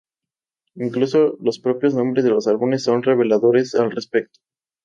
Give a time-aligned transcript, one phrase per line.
[0.77, 4.39] Incluso los propios nombres de los álbumes son reveladores al respecto.